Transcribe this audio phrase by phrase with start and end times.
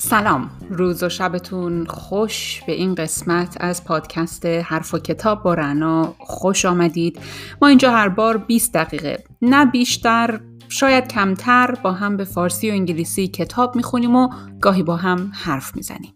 [0.00, 0.50] سلام.
[0.70, 6.14] روز و شبتون خوش به این قسمت از پادکست حرف و کتاب با رنا.
[6.18, 7.20] خوش آمدید.
[7.62, 9.24] ما اینجا هر بار 20 دقیقه.
[9.42, 14.28] نه بیشتر شاید کمتر با هم به فارسی و انگلیسی کتاب می‌خونیم و
[14.60, 16.14] گاهی با هم حرف می‌زنیم.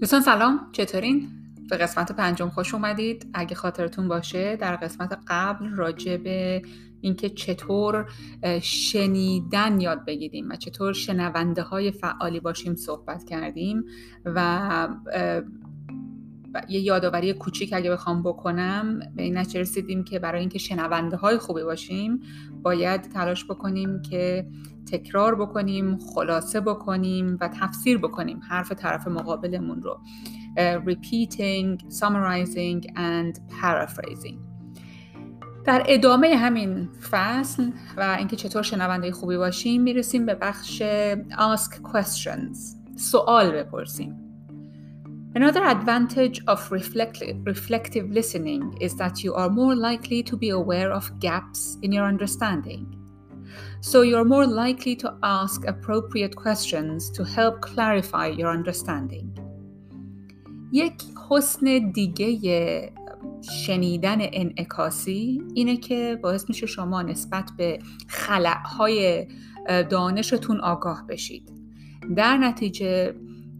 [0.00, 1.28] دوستان سلام چطورین؟
[1.70, 6.62] به قسمت پنجم خوش اومدید اگه خاطرتون باشه در قسمت قبل راجع به
[7.00, 8.06] اینکه چطور
[8.62, 13.84] شنیدن یاد بگیریم و چطور شنونده های فعالی باشیم صحبت کردیم
[14.24, 14.88] و
[16.68, 21.38] یه یادآوری کوچیک اگه بخوام بکنم به این نتیجه رسیدیم که برای اینکه شنونده های
[21.38, 22.20] خوبی باشیم
[22.62, 24.46] باید تلاش بکنیم که
[24.92, 30.00] تکرار بکنیم خلاصه بکنیم و تفسیر بکنیم حرف طرف مقابلمون رو.
[30.86, 34.38] repeating, summarizing and paraphrasing.
[35.64, 40.82] در ادامه همین فصل و اینکه چطور شنونده خوبی باشیم می‌رسیم به بخش
[41.30, 42.58] ask questions.
[42.96, 44.29] سوال بپرسیم.
[45.35, 51.19] Another advantage of reflective listening is that you are more likely to be aware of
[51.19, 52.83] gaps in your understanding.
[53.81, 59.27] So you're more likely to ask appropriate questions to help clarify your understanding.
[60.71, 62.91] یک حسن دیگه
[63.41, 69.27] شنیدن انعکاسی اینه که باعث میشه شما نسبت به خلعهای
[69.89, 71.51] دانشتون آگاه بشید
[72.15, 73.15] در نتیجه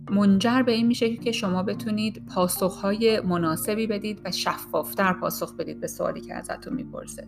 [0.09, 5.87] منجر به این میشه که شما بتونید پاسخهای مناسبی بدید و شفافتر پاسخ بدید به
[5.87, 7.27] سوالی که ازتون میپرسه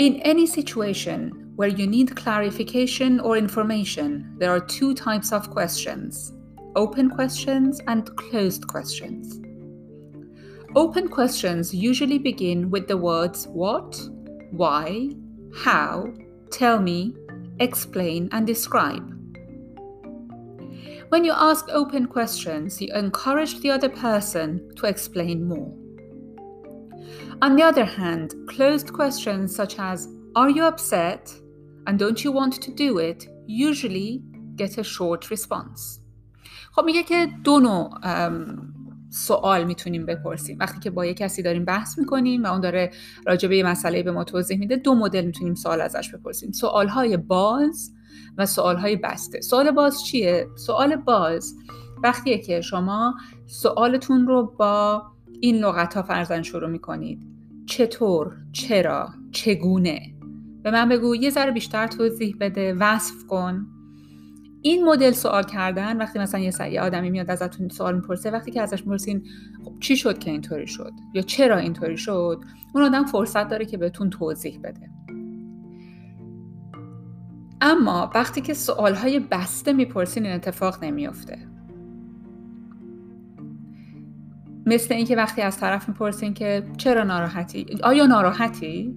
[0.00, 1.20] In any situation
[1.56, 4.08] where you need clarification or information,
[4.40, 6.32] there are two types of questions
[6.76, 9.40] open questions and closed questions.
[10.74, 14.00] Open questions usually begin with the words what,
[14.50, 15.10] why,
[15.54, 16.12] how,
[16.50, 17.14] tell me,
[17.60, 19.14] explain, and describe.
[21.08, 25.72] When you ask open questions, you encourage the other person to explain more.
[27.42, 31.32] On the other hand, closed questions such as, Are you upset?
[31.86, 33.28] and Don't you want to do it?
[33.46, 34.22] usually
[34.56, 36.00] get a short response.
[36.72, 37.90] خب میگه که دو نوع
[39.10, 42.90] سوال میتونیم بپرسیم وقتی که با یه کسی داریم بحث میکنیم و اون داره
[43.26, 46.88] راجع به یه مسئله به ما توضیح میده دو مدل میتونیم سوال ازش بپرسیم سوال
[46.88, 47.92] های باز
[48.37, 49.41] و سوال های بسته.
[49.41, 51.55] سوال باز چیه؟ سوال باز
[52.03, 53.15] وقتیه که شما
[53.47, 55.03] سوالتون رو با
[55.41, 57.27] این لغت ها فرزن شروع می‌کنید.
[57.65, 59.99] چطور؟ چرا؟ چگونه؟
[60.63, 63.67] به من بگو یه ذره بیشتر توضیح بده وصف کن.
[64.61, 68.61] این مدل سوال کردن وقتی مثلا یه سعی آدمی میاد ازتون سوال می‌پرسه وقتی که
[68.61, 69.23] ازش می‌پرسین
[69.65, 72.41] خب چی شد که اینطوری شد؟ یا چرا اینطوری شد؟
[72.75, 74.89] اون آدم فرصت داره که بهتون توضیح بده.
[77.61, 78.53] اما وقتی که
[78.95, 81.37] های بسته می‌پرسین این اتفاق نمیافته.
[84.65, 88.95] مثل اینکه وقتی از طرف می‌پرسین که چرا ناراحتی؟ آیا ناراحتی؟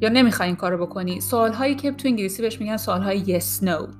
[0.00, 3.64] یا نمی‌خوای این کارو بکنی؟ سوال هایی که تو انگلیسی بهش میگن سوال های yes
[3.64, 3.94] no.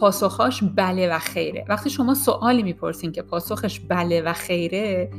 [0.00, 1.64] پاسخاش بله و خیره.
[1.68, 5.10] وقتی شما سوالی می‌پرسین که پاسخش بله و خیره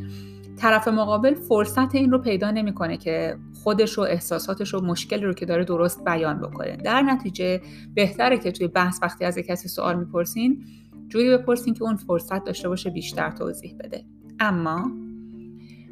[0.58, 5.46] طرف مقابل فرصت این رو پیدا نمی‌کنه که خودش و احساساتش و مشکلی رو که
[5.46, 7.62] داره درست بیان بکنه در نتیجه
[7.94, 10.66] بهتره که توی بحث وقتی از کسی سوال می‌پرسین
[11.08, 14.06] جوری بپرسین که اون فرصت داشته باشه بیشتر توضیح بده
[14.40, 14.92] اما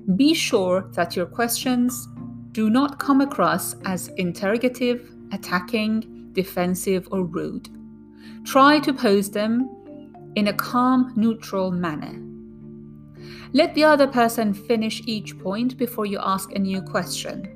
[0.07, 2.07] be sure that your questions
[2.51, 4.99] do not come across as interrogative,
[5.31, 5.93] attacking,
[6.33, 7.69] defensive or rude.
[8.43, 9.69] Try to pose them
[10.35, 12.32] in a calm, neutral manner.
[13.53, 17.49] Let the other person finish each point before you ask a new question.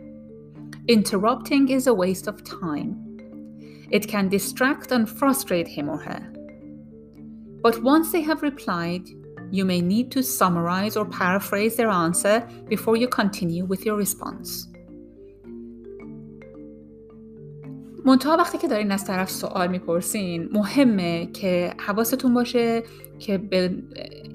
[0.87, 3.03] Interrupting is a waste of time.
[3.89, 6.33] It can distract and frustrate him or her.
[7.61, 9.09] But once they have replied,
[9.51, 14.67] you may need to summarize or paraphrase their answer before you continue with your response.
[18.07, 22.83] منتها وقتی که دارین از طرف سوال می‌پرسین مهمه که حواستون باشه
[23.19, 23.83] که به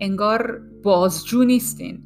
[0.01, 2.01] انگار بازجو نیستین.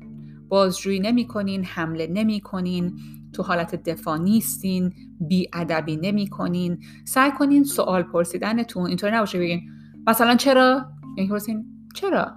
[0.49, 2.99] بازجویی نمی کنین حمله نمی کنین
[3.33, 4.93] تو حالت دفاع نیستین
[5.29, 8.87] بی ادبی نمی کنین سعی کنین سوال پرسیدنتون.
[8.87, 9.61] اینطوری نباشه بگین
[10.07, 10.85] مثلا چرا؟
[11.17, 11.65] یعنی پرسین
[11.95, 12.33] چرا؟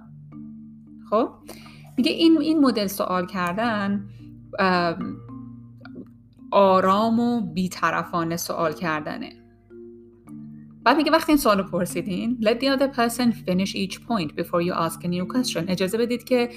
[1.10, 1.28] خب؟
[1.96, 4.08] میگه این این مدل سوال کردن
[6.50, 9.32] آرام و بیطرفانه سوال کردنه.
[10.84, 14.74] بعد میگه وقتی این سوال پرسیدین let the other person finish each point before you
[14.88, 15.64] ask a new question.
[15.68, 16.50] اجازه بدید که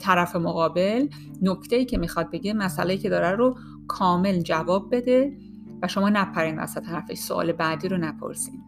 [0.00, 1.08] طرف مقابل
[1.42, 3.58] نکته که می‌خواد بگه مسئله که داره رو
[3.88, 5.36] کامل جواب بده
[5.82, 8.62] و شما نپرین وسط حرفش سوال بعدی رو نپرسین.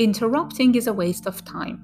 [0.00, 1.78] Interrupting is a waste of time.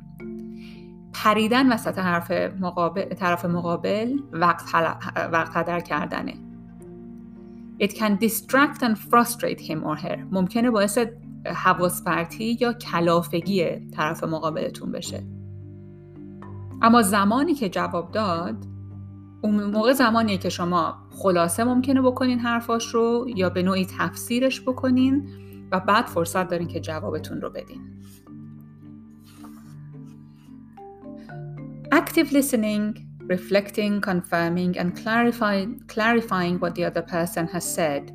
[1.12, 2.30] پریدن وسط حرف
[2.60, 4.74] مقابل، طرف مقابل وقت,
[5.32, 6.34] وقت هدر کردنه.
[7.80, 10.16] It can distract and frustrate him or her.
[10.30, 10.98] ممکنه باعث
[11.46, 15.24] حواس پرتی یا کلافگی طرف مقابلتون بشه.
[16.82, 18.56] اما زمانی که جواب داد
[19.42, 25.28] اون موقع زمانیه که شما خلاصه ممکنه بکنین حرفاش رو یا به نوعی تفسیرش بکنین
[25.72, 27.80] و بعد فرصت دارین که جوابتون رو بدین.
[31.92, 38.11] Active listening, reflecting, confirming, and clarifying, clarifying what the other person has said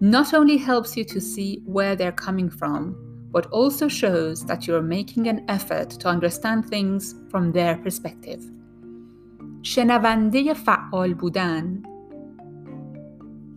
[0.00, 2.96] not only helps you to see where they're coming from,
[3.30, 8.42] but also shows that you're making an effort to understand things from their perspective.
[9.62, 11.82] شنونده فعال بودن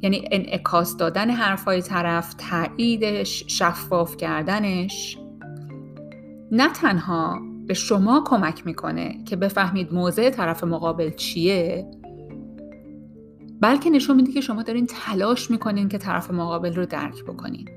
[0.01, 5.17] یعنی انعکاس دادن حرفای طرف تاییدش شفاف کردنش
[6.51, 11.90] نه تنها به شما کمک می‌کنه که بفهمید موضع طرف مقابل چیه؟
[13.60, 17.68] بلکه نشون میده که شما دارین تلاش می‌کنین که طرف مقابل رو درک بکنین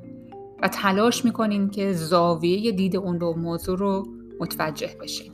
[0.64, 4.08] و تلاش می‌کنین که زاویه دید اون رو موضوع رو
[4.40, 5.32] متوجه بشین.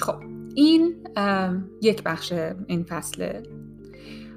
[0.00, 0.16] خب
[0.54, 0.94] این
[1.82, 2.32] یک بخش
[2.66, 3.42] این فصله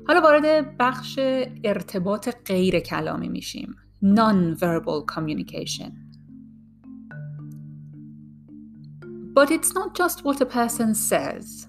[0.08, 1.20] حالا وارد بخش
[1.64, 3.76] ارتباط غیر کلامی میشیم.
[4.04, 6.07] Non-verbal communication.
[9.37, 11.67] But it's not just what a person says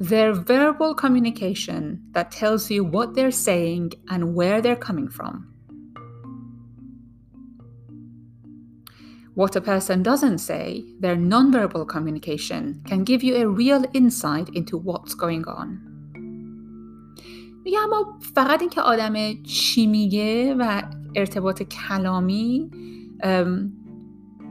[0.00, 5.50] Their verbal communication that tells you what they're saying and where they're coming from.
[9.34, 14.78] What a person doesn't say, their nonverbal communication, can give you a real insight into
[14.78, 15.80] what's going on.
[17.64, 20.82] میگه اما فقط اینکه آدم چی میگه و
[21.16, 22.70] ارتباط کلامی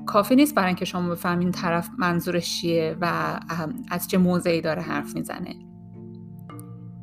[0.06, 3.40] کافی نیست برای اینکه شما بفهمین طرف منظورش چیه و
[3.90, 5.54] از چه موضعی داره حرف می‌زنه.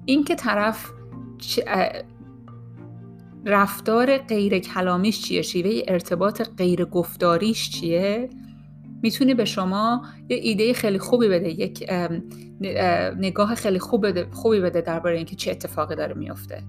[0.06, 0.92] اینکه طرف
[3.46, 8.30] رفتار غیر کلامیش چیه؟ شیوه ارتباط غیر گفتاریش چیه؟
[9.04, 11.92] می‌تونه به شما یه ایده خیلی خوبی بده یک
[13.18, 16.64] نگاه خیلی خوبی بده درباره اینکه چه اتفاقی داره میفته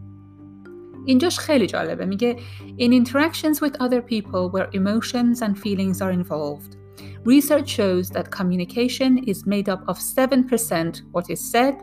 [1.06, 2.36] اینجاش خیلی جالبه میگه
[2.78, 6.78] In interactions with other people where emotions and feelings are involved
[7.26, 11.76] Research shows that communication is made up of 7% what is said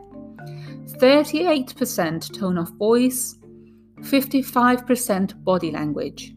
[0.99, 3.39] 38% tone of voice
[4.01, 6.35] 55% body language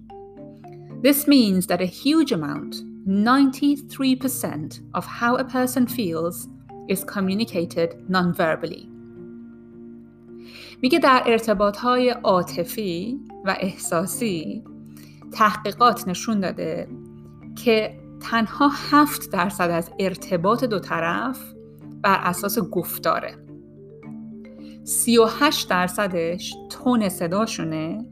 [1.01, 2.73] This means that a huge amount
[3.07, 6.49] 93% of how a person feels
[6.89, 8.89] is communicated non-verbally
[10.82, 14.64] میگه در ارتباط های عاطفی و احساسی
[15.32, 16.88] تحقیقات نشون داده
[17.64, 21.54] که تنها 7 درصد از ارتباط دو طرف
[22.02, 23.34] بر اساس گفتاره
[24.84, 28.06] 38 درصدش تون صداشونه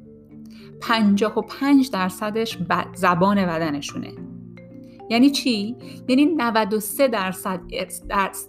[0.80, 2.58] 55 درصدش
[2.94, 4.12] زبان بدنشونه
[5.10, 5.76] یعنی چی؟
[6.08, 7.60] یعنی 93 درصد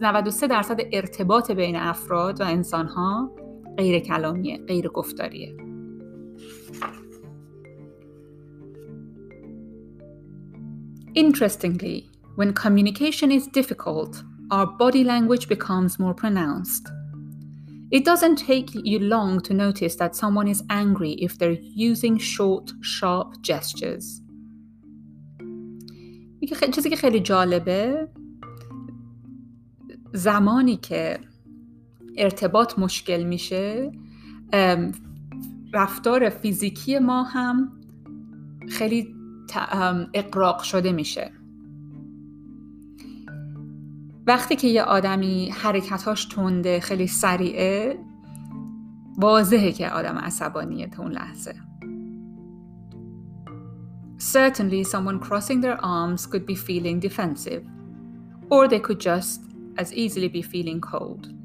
[0.01, 3.31] 93 درصد ارتباط بین افراد و انسانها
[3.77, 5.55] غیر کلامیه غیر گفتاریه
[11.13, 16.85] Interestingly, when communication is difficult, our body language becomes more pronounced.
[17.91, 21.59] It doesn't take you long to notice that someone is angry if they're
[21.89, 24.21] using short, sharp gestures.
[26.73, 28.07] چیزی که خیلی جالبه
[30.13, 31.19] زمانی که
[32.17, 33.91] ارتباط مشکل میشه.
[35.73, 37.71] رفتار فیزیکی ما هم
[38.69, 39.15] خیلی
[40.13, 41.31] اقراق شده میشه.
[44.27, 47.99] وقتی که یه آدمی حرکتاش تنده خیلی سریعه
[49.17, 51.55] واضحه که آدم عصبانیه تا اون لحظه.
[54.17, 57.63] Certainly someone crossing their arms could be feeling defensive
[58.49, 59.39] or they could just
[59.77, 61.40] as easily be feeling cold.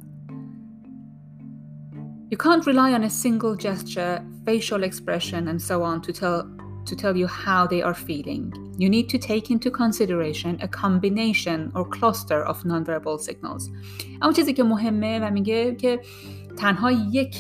[2.29, 6.51] You can't rely on a single gesture, facial expression, and so on to tell
[6.87, 8.45] to tell you how they are feeling.
[8.79, 13.71] You need to take into consideration a combination or cluster of nonverbal signals.
[14.23, 16.01] اما چیزی که مهمه و میگه که
[16.57, 17.37] تنها یک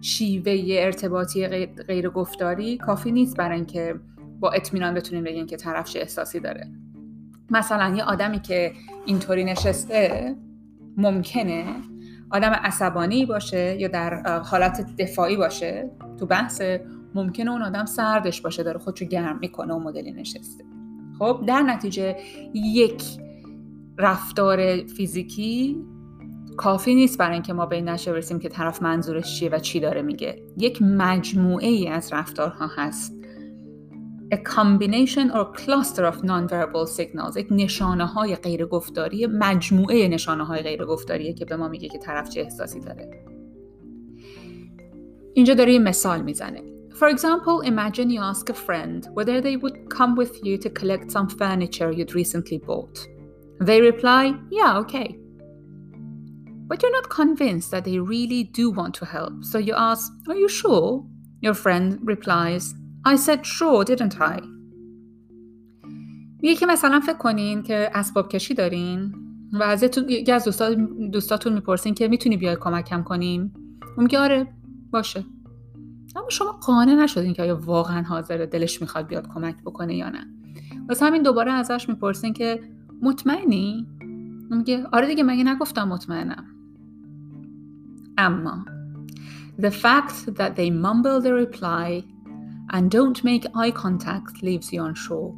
[0.00, 4.00] شیوه ارتباطی غیر گفتاری کافی نیست برای اینکه
[4.40, 6.70] با اطمینان بتونیم بگیم که طرف چه احساسی داره
[7.50, 8.72] مثلا یه آدمی که
[9.06, 10.36] اینطوری نشسته
[10.96, 11.64] ممکنه
[12.30, 16.62] آدم عصبانی باشه یا در حالت دفاعی باشه تو بحث
[17.14, 20.64] ممکنه اون آدم سردش باشه داره خودشو گرم می‌کنه و مدلی نشسته.
[21.18, 22.16] خب در نتیجه
[22.54, 23.04] یک
[23.98, 25.76] رفتار فیزیکی
[26.56, 29.80] کافی نیست برای اینکه ما به این نشه برسیم که طرف منظورش چیه و چی
[29.80, 30.42] داره میگه.
[30.56, 33.19] یک مجموعه ای از رفتارها هست.
[34.31, 40.61] a combination or cluster of non-verbal signals یک نشانه های غیر گفتاری مجموعه نشانه های
[40.61, 43.25] غیر گفتاریه که به ما میگه که طرف چه احساسی داره
[45.33, 46.61] اینجا داره یه مثال میزنه
[46.95, 51.11] For example, imagine you ask a friend whether they would come with you to collect
[51.11, 52.97] some furniture you'd recently bought.
[53.59, 55.09] They reply, yeah, okay.
[56.69, 60.35] But you're not convinced that they really do want to help, so you ask, Are
[60.35, 61.05] you sure?
[61.41, 62.73] Your friend replies,
[63.06, 64.42] I said sure, didn't I?
[66.42, 69.14] میگه که مثلا فکر کنین که اسباب کشی دارین
[69.52, 73.52] و ازتون یکی از دوستاتون, دوستاتون می‌پرسین که می‌تونی بیای کمکم کنیم
[73.96, 74.48] اون میگه آره
[74.90, 75.24] باشه.
[76.16, 80.26] اما شما قانع نشدین که آیا واقعا حاضر دلش می‌خواد بیاد کمک بکنه یا نه.
[80.88, 82.60] واسه همین دوباره ازش می‌پرسین که
[83.02, 83.86] مطمئنی؟
[84.50, 86.44] اون میگه آره دیگه مگه نگفتم مطمئنم.
[88.18, 88.64] اما
[89.60, 92.04] the fact that they mumble the reply
[92.71, 95.33] and don't make eye contact leaves you unsure.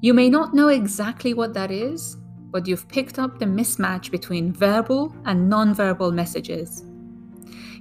[0.00, 2.16] You may not know exactly what that is,
[2.50, 6.84] but you've picked up the mismatch between verbal and non-verbal messages.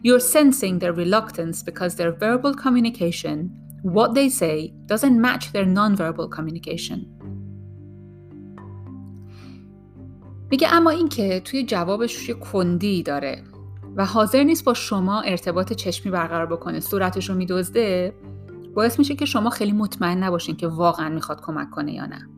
[0.03, 6.27] You're sensing their reluctance because their verbal communication, what they say, doesn't match their non-verbal
[6.29, 7.05] communication.
[10.51, 13.43] میگه اما اینکه توی جوابش یه کندی داره
[13.96, 16.80] و حاضر نیست با شما ارتباط چشمی برقرار بکنه.
[16.80, 18.14] صورتش رو میدزده؟
[18.74, 22.28] باعث میشه که شما خیلی مطمئن نباشین که واقعا می‌خواد کمک کنه یا نه.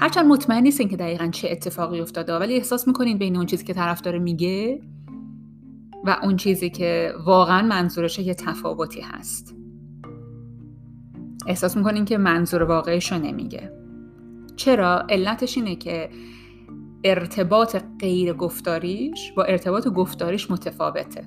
[0.00, 3.74] هرچند مطمئن نیستین که دقیقا چه اتفاقی افتاده ولی احساس می‌کنین بین اون چیزی که
[3.74, 4.80] طرف داره میگه
[6.04, 9.56] و اون چیزی که واقعا منظورش یه تفاوتی هست.
[11.46, 13.72] احساس می‌کنین که منظور واقعیش رو نمیگه.
[14.56, 16.10] چرا؟ علتش اینه که
[17.04, 21.24] ارتباط غیر گفتاریش با ارتباط گفتاریش متفاوته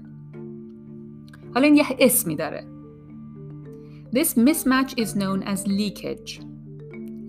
[1.54, 2.68] حالا این یه اسمی داره
[4.14, 6.40] This mismatch is known as leakage.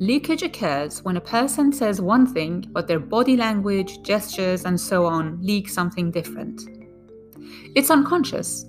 [0.09, 5.05] Leakage occurs when a person says one thing, but their body language, gestures, and so
[5.05, 6.57] on leak something different.
[7.75, 8.65] It's unconscious.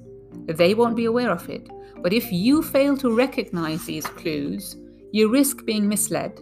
[0.48, 1.70] They won't be aware of it.
[2.04, 4.76] But if you fail to recognize these clues,
[5.12, 6.34] you risk being misled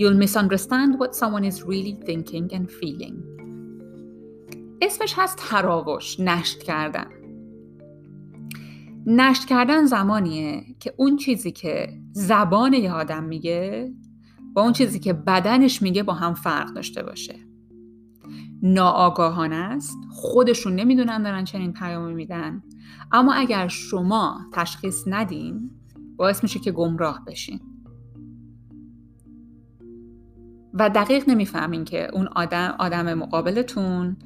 [0.00, 3.16] You'll misunderstand what someone is really thinking and feeling.
[4.82, 7.06] اسمش هست تراوش نشت کردن.
[9.06, 13.92] نشت کردن زمانیه که اون چیزی که زبان یه آدم میگه
[14.52, 17.34] با اون چیزی که بدنش میگه با هم فرق داشته باشه.
[18.62, 22.62] ناآگاهانه است خودشون نمی‌دونن دارن چنین پیامی میدن.
[23.12, 25.70] اما اگر شما تشخیص ندین
[26.16, 27.69] باعث میشه که گمراه بشین.
[30.74, 34.16] و دقیق نمی‌فهمین که اون آدم آدم مقابلتون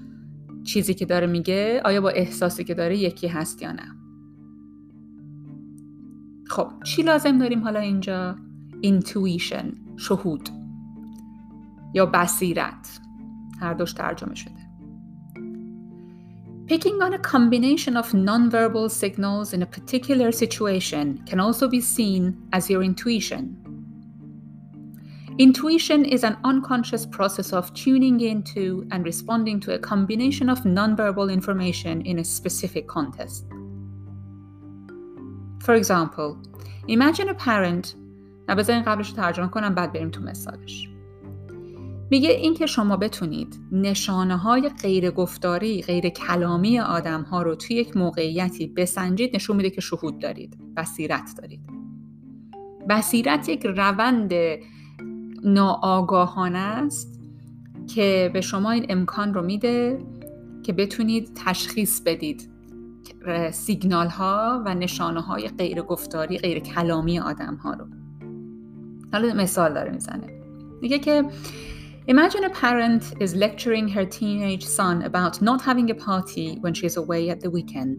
[0.64, 3.96] چیزی که داره میگه آیا با احساسی که داره یکی هست یا نه.
[6.46, 8.36] خب چی لازم داریم حالا اینجا؟
[8.82, 10.48] Intuition شهود
[11.94, 13.00] یا بصیرت.
[13.60, 14.64] هر دوش ترجمه شده.
[16.66, 22.22] Picking on a combination of nonverbal signals in a particular situation can also be seen
[22.52, 23.63] as your intuition.
[25.36, 31.32] Intuition is an unconscious process of tuning into and responding to a combination of nonverbal
[31.32, 33.44] information in a specific context.
[35.60, 36.38] For example,
[36.86, 37.94] imagine a parent
[38.48, 40.88] نه قبلش رو ترجمه کنم بعد بریم تو مثالش
[42.10, 47.96] میگه اینکه شما بتونید نشانه های غیر گفتاری غیر کلامی آدم ها رو توی یک
[47.96, 51.60] موقعیتی بسنجید نشون میده که شهود دارید بصیرت دارید
[52.88, 54.32] بصیرت یک روند
[55.44, 57.20] ناآگاهانه است
[57.94, 59.98] که به شما این امکان رو میده
[60.62, 62.50] که بتونید تشخیص بدید
[63.50, 67.86] سیگنال ها و نشانه های غیر گفتاری غیر کلامی آدم ها رو
[69.12, 70.26] حالا مثال داره می‌زنه
[70.80, 71.24] میگه که
[72.06, 76.98] Imagine a parent is lecturing her teenage son about not having a party when she's
[76.98, 77.98] away at the weekend.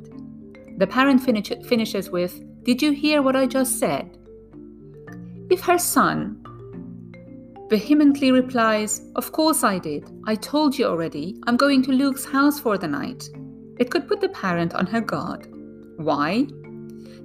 [0.77, 2.33] The parent finish- finishes with,
[2.65, 4.17] Did you hear what I just said?
[5.49, 6.44] If her son
[7.69, 10.09] vehemently replies, Of course I did.
[10.25, 11.35] I told you already.
[11.47, 13.23] I'm going to Luke's house for the night.
[13.79, 15.47] It could put the parent on her guard.
[15.97, 16.47] Why?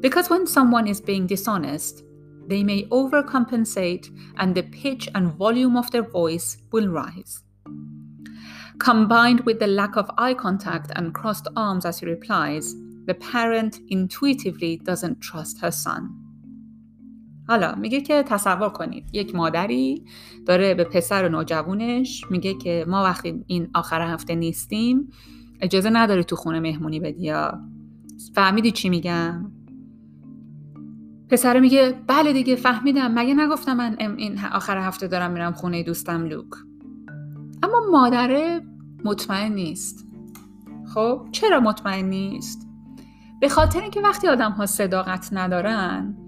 [0.00, 2.02] Because when someone is being dishonest,
[2.46, 7.42] they may overcompensate and the pitch and volume of their voice will rise.
[8.78, 13.78] Combined with the lack of eye contact and crossed arms as he replies, the parent
[13.88, 16.19] intuitively doesn't trust her son.
[17.50, 20.04] حالا میگه که تصور کنید یک مادری
[20.46, 25.10] داره به پسر نوجوانش میگه که ما وقتی این آخر هفته نیستیم
[25.60, 27.60] اجازه نداری تو خونه مهمونی بدی یا
[28.34, 29.52] فهمیدی چی میگم؟
[31.28, 36.24] پسر میگه بله دیگه فهمیدم مگه نگفتم من این آخر هفته دارم میرم خونه دوستم
[36.24, 36.50] لوک؟
[37.62, 38.60] اما مادره
[39.04, 40.06] مطمئن نیست.
[40.94, 42.68] خب چرا مطمئن نیست؟
[43.40, 46.19] به خاطر اینکه وقتی آدم ها صداقت ندارن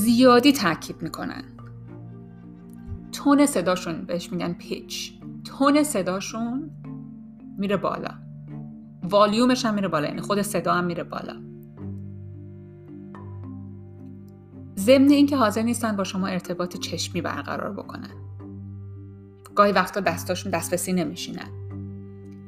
[0.00, 1.44] زیادی تاکید می‌کنن.
[3.12, 5.12] تون صداشون بهش میگن پیچ
[5.44, 6.70] تون صداشون
[7.58, 8.10] میره بالا.
[9.02, 11.36] والیومش هم میره بالا یعنی خود صدا هم میره بالا.
[14.76, 18.14] ضمن اینکه حاضر نیستن با شما ارتباط چشمی برقرار بکنن.
[19.54, 21.14] گاهی وقتا دستاشون دست به سینه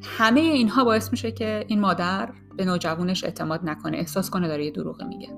[0.02, 4.71] همه اینها باعث میشه که این مادر به نوجوانش اعتماد نکنه احساس کنه داره یه
[4.71, 5.28] دروغ میگه.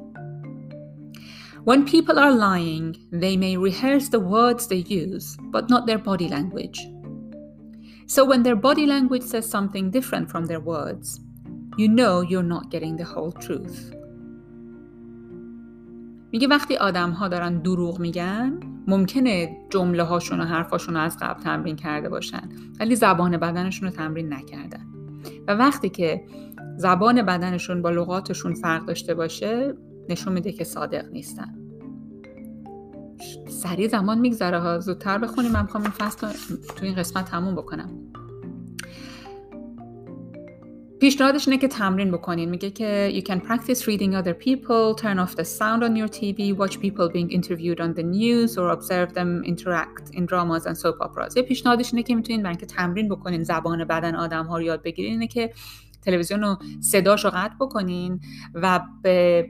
[1.64, 6.28] When people are lying, they may rehearse the words they use, but not their body
[6.28, 6.78] language.
[8.06, 11.21] So when their body language says something different from their words,
[11.78, 13.92] you know you're not getting the whole truth.
[16.33, 21.42] میگه وقتی آدم ها دارن دروغ میگن ممکنه جمله هاشون و حرفاشون رو از قبل
[21.42, 22.49] تمرین کرده باشن
[22.80, 24.87] ولی زبان بدنشون رو تمرین نکردن
[25.49, 26.25] و وقتی که
[26.76, 29.75] زبان بدنشون با لغاتشون فرق داشته باشه
[30.08, 31.54] نشون میده که صادق نیستن.
[33.49, 34.80] سریع زمان میگذره ها.
[34.80, 35.52] زودتر بخونیم.
[35.52, 36.26] من می‌خوام این فصل
[36.76, 37.90] تو این قسمت تموم بکنم.
[41.00, 42.50] پیشنهادش اینه که تمرین بکنین.
[42.50, 46.58] میگه که you can practice reading other people turn off the sound on your TV
[46.58, 50.99] watch people being interviewed on the news or observe them interact in dramas and soap
[51.00, 51.36] operas.
[51.36, 54.82] یه پیشنهادش اینه که می‌تونین برای که تمرین بکنین زبان بدن آدم ها رو یاد
[54.82, 55.12] بگیرین.
[55.12, 55.52] اینه که
[56.02, 58.21] تلویزیون رو صداش رو قطع بکنین
[58.54, 59.47] و به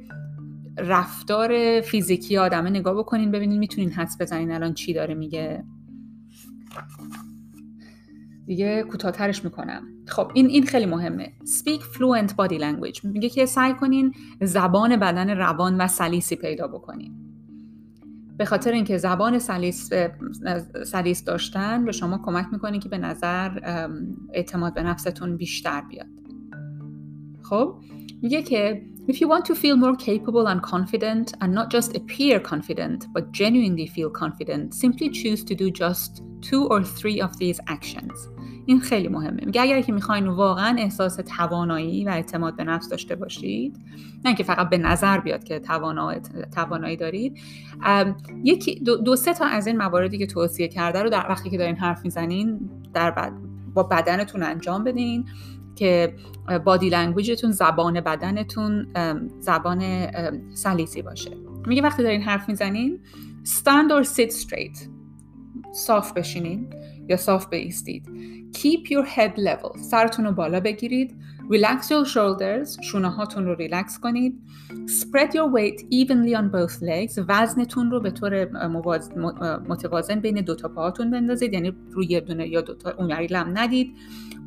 [0.78, 5.64] رفتار فیزیکی آدمه نگاه بکنین ببینین می‌تونین حدس بزنین الان چی داره میگه.
[8.46, 9.82] دیگه کوتاهترش می‌کنم.
[10.06, 11.32] خب این این خیلی مهمه.
[11.44, 13.04] Speak fluent body language.
[13.04, 17.12] میگه که سعی کنین زبان بدن روان و سلیسی پیدا بکنین.
[18.36, 19.90] به خاطر اینکه زبان سلیس
[20.86, 23.58] سلیس داشتن به شما کمک می‌کنه که به نظر
[24.32, 26.06] اعتماد به نفستون بیشتر بیاد.
[27.48, 27.74] خب
[28.22, 32.40] میگه که If you want to feel more capable and confident and not just appear
[32.40, 37.60] confident but genuinely feel confident, simply choose to do just two or three of these
[37.66, 38.28] actions.
[38.66, 43.14] این خیلی مهمه میگه اگر که می‌خواین واقعا احساس توانایی و اعتماد به نفس داشته
[43.14, 43.76] باشید
[44.16, 45.58] نه اینکه فقط به نظر بیاد که
[46.54, 47.38] توانایی دارید
[48.44, 51.58] یکی دو, دو سه تا از این مواردی که توصیه کرده رو در وقتی که
[51.58, 53.32] دارین حرف می‌زنین در بعد
[53.74, 55.24] با بدنتون انجام بدین
[55.76, 56.14] که
[56.64, 58.86] body language تون زبان بدنتون
[59.40, 60.10] زبان
[60.54, 61.30] سلیسی باشه.
[61.66, 63.00] میگه وقتی دارین حرف می‌زنین
[63.44, 64.88] stand or sit straight.
[65.72, 66.70] صاف بشینین
[67.08, 68.08] یا صاف بایستید
[68.52, 69.78] Keep your head level.
[69.78, 71.16] سرتون رو بالا بگیرید.
[71.50, 72.82] Relax your shoulders.
[72.82, 74.40] شونه هاتون رو ریلکس کنید.
[74.86, 77.24] Spread your weight evenly on both legs.
[77.28, 78.44] وزنتون رو به طور
[79.68, 81.52] متوازن بین دو تا پاهاتون بندازید.
[81.52, 83.94] یعنی روی یه دونه یا دو تا اونوری لم ندید.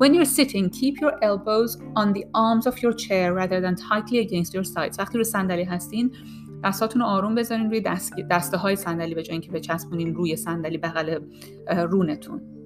[0.02, 4.18] When you're sitting keep your elbows on the arms of your chair rather than tightly
[4.28, 4.98] against your sides.
[4.98, 6.10] وقتی رو صندلی هستین
[6.64, 8.12] دستاتون رو آروم بذارین روی دست...
[8.30, 11.18] دسته های صندلی به جای اینکه بچسبونین روی صندلی بغل
[11.90, 12.57] رونتون.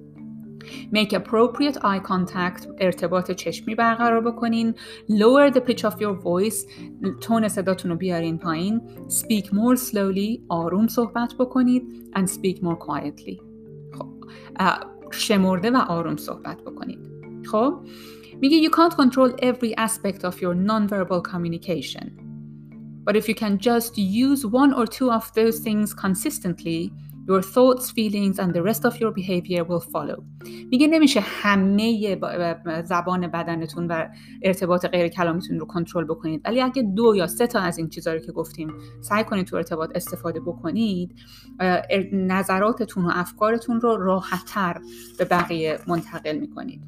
[0.92, 4.74] Make appropriate eye contact ارتباط چشمی برقرار بکنین
[5.10, 6.66] Lower the pitch of your voice
[7.20, 13.40] تون صداتون رو بیارین پایین Speak more slowly آروم صحبت بکنید And speak more quietly
[13.98, 14.06] خب
[15.10, 16.98] شمرده و آروم صحبت بکنید
[17.44, 17.74] خب
[18.40, 22.28] میگه You can't control every aspect of your non-verbal communication
[23.04, 26.92] But if you can just use one or two of those things consistently
[27.29, 30.23] Your thoughts, feelings and the rest of your behavior will follow.
[30.71, 32.17] میگه نمیشه همه
[32.83, 34.07] زبان بدنتون و
[34.41, 36.41] ارتباط غیر کلامیتون رو کنترل بکنید.
[36.45, 39.55] ولی اگه دو یا سه تا از این چیزا رو که گفتیم سعی کنید تو
[39.55, 41.15] ارتباط استفاده بکنید
[42.13, 44.81] نظراتتون و افکارتون رو راحتتر
[45.19, 46.81] به بقیه منتقل می‌کنید.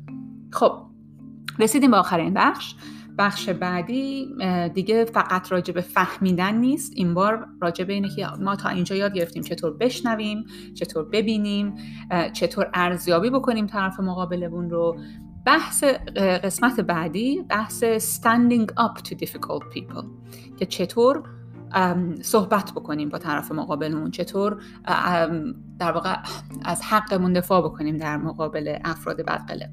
[0.52, 0.72] خب
[1.60, 2.76] رسیدیم به آخرین بخش.
[3.18, 4.36] بخش بعدی
[4.74, 6.94] دیگه فقط راجع به فهمیدن نیست.
[6.96, 11.74] این بار راجع به اینه که ما تا اینجا یاد گرفتیم چطور بشنویم چطور ببینیم
[12.34, 14.98] چطور ارزیابی بکنیم طرف مقابلمون رو.
[15.46, 15.84] بحث
[16.44, 17.84] قسمت بعدی بحث
[18.18, 20.06] standing up to difficult people
[20.58, 21.24] که چطور
[22.22, 24.62] صحبت بکنیم با طرف مقابلمون چطور
[25.80, 26.16] در واقع
[26.66, 29.70] از حقمون دفاع بکنیم در مقابل افراد بدقلق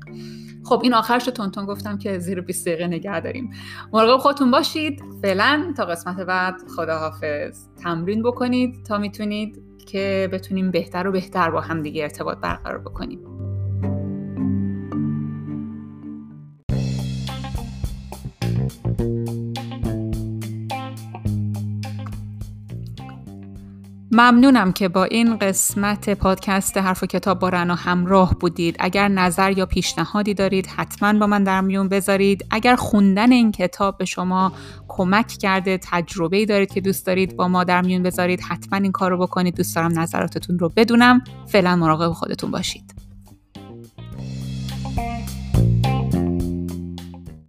[0.64, 3.50] خب این آخرش رو تونتون گفتم که زیر 20 دقیقه نگه داریم.
[3.92, 5.02] مراقب خودتون باشید.
[5.22, 7.68] فعلا تا قسمت بعد خداحافظ.
[7.82, 13.31] تمرین بکنید تا می‌تونید که بتونیم بهتر و بهتر با هم دیگه ارتباط برقرار بکنیم.
[24.14, 28.76] ممنونم که با این قسمت پادکست حرف و کتاب با رنا همراه بودید.
[28.78, 32.46] اگر نظر یا پیشنهادی دارید حتما با من در میون بذارید.
[32.50, 34.52] اگر خوندن این کتاب به شما
[34.88, 39.10] کمک کرده تجربه دارید که دوست دارید با ما در میون بذارید حتما این کار
[39.10, 39.56] رو بکنید.
[39.56, 41.24] دوست دارم نظراتتون رو بدونم.
[41.46, 42.91] فعلا مراقب خودتون باشید.